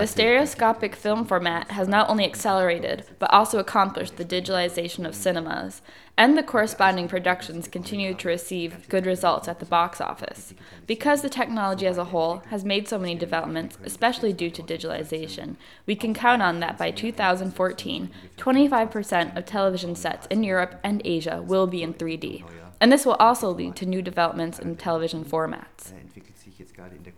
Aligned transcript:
The 0.00 0.06
stereoscopic 0.06 0.96
film 0.96 1.24
format 1.24 1.70
has 1.72 1.88
not 1.88 2.08
only 2.08 2.24
accelerated, 2.24 3.04
but 3.18 3.32
also 3.32 3.58
accomplished 3.58 4.16
the 4.16 4.24
digitalization 4.24 5.06
of 5.06 5.14
cinemas, 5.14 5.82
and 6.16 6.36
the 6.36 6.42
corresponding 6.42 7.08
productions 7.08 7.68
continue 7.68 8.14
to 8.14 8.28
receive 8.28 8.88
good 8.88 9.06
results 9.06 9.48
at 9.48 9.60
the 9.60 9.66
box 9.66 10.00
office. 10.00 10.54
Because 10.86 11.22
the 11.22 11.30
technology 11.30 11.86
as 11.86 11.98
a 11.98 12.04
whole 12.04 12.42
has 12.48 12.64
made 12.64 12.86
so 12.86 12.98
many 12.98 13.14
developments, 13.14 13.78
especially 13.84 14.32
due 14.32 14.50
to 14.50 14.62
digitalization, 14.62 15.56
we 15.86 15.96
can 15.96 16.12
count 16.14 16.42
on 16.42 16.60
that 16.60 16.76
by 16.76 16.90
2014, 16.90 18.10
25% 18.36 19.36
of 19.36 19.46
television 19.46 19.94
sets 19.94 20.26
in 20.26 20.44
Europe 20.44 20.78
and 20.82 21.00
Asia 21.04 21.42
will 21.42 21.66
be 21.66 21.82
in 21.82 21.94
3D. 21.94 22.44
And 22.82 22.90
this 22.90 23.06
will 23.06 23.14
also 23.20 23.48
lead 23.48 23.76
to 23.76 23.86
new 23.86 24.02
developments 24.02 24.58
in 24.58 24.74
television 24.74 25.24
formats. 25.24 25.92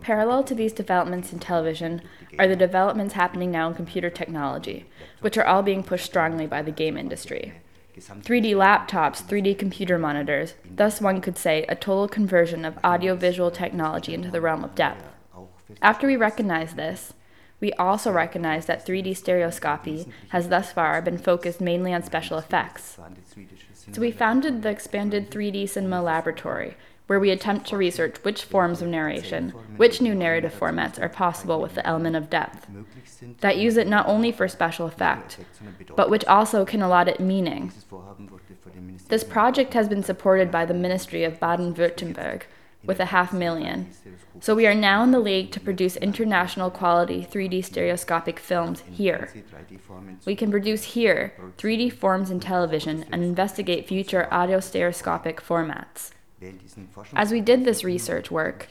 Parallel 0.00 0.42
to 0.44 0.54
these 0.54 0.72
developments 0.72 1.34
in 1.34 1.38
television 1.38 2.00
are 2.38 2.48
the 2.48 2.56
developments 2.56 3.12
happening 3.12 3.50
now 3.50 3.68
in 3.68 3.74
computer 3.74 4.08
technology, 4.08 4.86
which 5.20 5.36
are 5.36 5.44
all 5.44 5.62
being 5.62 5.82
pushed 5.82 6.06
strongly 6.06 6.46
by 6.46 6.62
the 6.62 6.70
game 6.70 6.96
industry. 6.96 7.52
3D 7.94 8.54
laptops, 8.54 9.22
3D 9.22 9.58
computer 9.58 9.98
monitors, 9.98 10.54
thus, 10.64 10.98
one 10.98 11.20
could 11.20 11.36
say 11.36 11.66
a 11.68 11.76
total 11.76 12.08
conversion 12.08 12.64
of 12.64 12.78
audiovisual 12.82 13.50
technology 13.50 14.14
into 14.14 14.30
the 14.30 14.40
realm 14.40 14.64
of 14.64 14.74
depth. 14.74 15.04
After 15.82 16.06
we 16.06 16.16
recognize 16.16 16.72
this, 16.72 17.12
we 17.60 17.74
also 17.74 18.10
recognize 18.10 18.64
that 18.64 18.86
3D 18.86 19.14
stereoscopy 19.14 20.08
has 20.30 20.48
thus 20.48 20.72
far 20.72 21.02
been 21.02 21.18
focused 21.18 21.60
mainly 21.60 21.92
on 21.92 22.02
special 22.02 22.38
effects. 22.38 22.96
So 23.92 24.00
we 24.00 24.10
founded 24.10 24.62
the 24.62 24.68
expanded 24.68 25.30
3D 25.30 25.68
Cinema 25.68 26.02
Laboratory, 26.02 26.76
where 27.06 27.18
we 27.18 27.30
attempt 27.30 27.66
to 27.68 27.76
research 27.76 28.16
which 28.22 28.44
forms 28.44 28.82
of 28.82 28.88
narration, 28.88 29.50
which 29.76 30.00
new 30.00 30.14
narrative 30.14 30.54
formats 30.58 31.00
are 31.00 31.08
possible 31.08 31.60
with 31.60 31.74
the 31.74 31.86
element 31.86 32.14
of 32.14 32.30
depth, 32.30 32.66
that 33.40 33.56
use 33.56 33.76
it 33.76 33.88
not 33.88 34.06
only 34.06 34.30
for 34.30 34.46
special 34.48 34.86
effect, 34.86 35.38
but 35.96 36.10
which 36.10 36.24
also 36.26 36.64
can 36.64 36.82
allot 36.82 37.08
it 37.08 37.20
meaning. 37.20 37.72
This 39.08 39.24
project 39.24 39.74
has 39.74 39.88
been 39.88 40.02
supported 40.02 40.50
by 40.50 40.64
the 40.64 40.74
Ministry 40.74 41.24
of 41.24 41.40
Baden 41.40 41.74
Württemberg 41.74 42.42
with 42.84 43.00
a 43.00 43.06
half 43.06 43.32
million. 43.32 43.90
So 44.40 44.54
we 44.54 44.66
are 44.66 44.74
now 44.74 45.02
in 45.02 45.10
the 45.10 45.20
league 45.20 45.50
to 45.52 45.60
produce 45.60 45.96
international 45.96 46.70
quality 46.70 47.26
3D 47.30 47.64
stereoscopic 47.64 48.38
films 48.38 48.82
here. 48.90 49.32
We 50.24 50.34
can 50.34 50.50
produce 50.50 50.84
here 50.84 51.34
3D 51.58 51.92
forms 51.92 52.30
in 52.30 52.40
television 52.40 53.04
and 53.12 53.22
investigate 53.22 53.86
future 53.86 54.28
autostereoscopic 54.32 55.36
formats. 55.36 56.12
As 57.14 57.32
we 57.32 57.42
did 57.42 57.66
this 57.66 57.84
research 57.84 58.30
work 58.30 58.68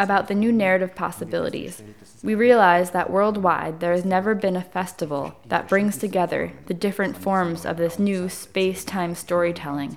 about 0.00 0.26
the 0.26 0.34
new 0.34 0.50
narrative 0.50 0.96
possibilities, 0.96 1.80
we 2.24 2.34
realized 2.34 2.92
that 2.92 3.08
worldwide 3.08 3.78
there 3.78 3.92
has 3.92 4.04
never 4.04 4.34
been 4.34 4.56
a 4.56 4.62
festival 4.62 5.36
that 5.46 5.68
brings 5.68 5.96
together 5.96 6.52
the 6.66 6.74
different 6.74 7.16
forms 7.16 7.64
of 7.64 7.76
this 7.76 8.00
new 8.00 8.28
space 8.28 8.84
time 8.84 9.14
storytelling, 9.14 9.96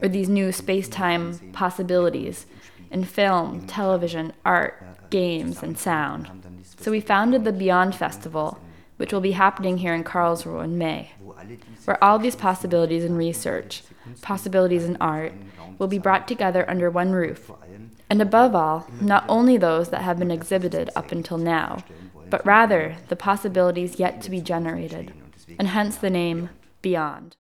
or 0.00 0.08
these 0.08 0.30
new 0.30 0.50
space 0.50 0.88
time 0.88 1.38
possibilities 1.52 2.46
in 2.90 3.04
film, 3.04 3.66
television, 3.66 4.32
art, 4.44 5.10
games, 5.10 5.62
and 5.62 5.78
sound. 5.78 6.30
So 6.78 6.90
we 6.90 7.00
founded 7.00 7.44
the 7.44 7.52
Beyond 7.52 7.94
Festival, 7.94 8.58
which 8.96 9.12
will 9.12 9.20
be 9.20 9.32
happening 9.32 9.78
here 9.78 9.94
in 9.94 10.04
Karlsruhe 10.04 10.64
in 10.64 10.78
May, 10.78 11.12
where 11.84 12.02
all 12.02 12.18
these 12.18 12.36
possibilities 12.36 13.04
in 13.04 13.16
research, 13.16 13.82
possibilities 14.22 14.84
in 14.84 14.96
art, 15.00 15.32
will 15.78 15.88
be 15.88 15.98
brought 15.98 16.26
together 16.26 16.68
under 16.68 16.90
one 16.90 17.12
roof. 17.12 17.50
And 18.08 18.22
above 18.22 18.54
all, 18.54 18.88
not 19.00 19.24
only 19.28 19.56
those 19.56 19.90
that 19.90 20.02
have 20.02 20.18
been 20.18 20.30
exhibited 20.30 20.90
up 20.94 21.12
until 21.12 21.38
now, 21.38 21.84
but 22.30 22.44
rather 22.46 22.96
the 23.08 23.16
possibilities 23.16 23.98
yet 23.98 24.20
to 24.22 24.30
be 24.30 24.40
generated, 24.40 25.12
and 25.58 25.68
hence 25.68 25.96
the 25.96 26.10
name 26.10 26.50
Beyond. 26.82 27.36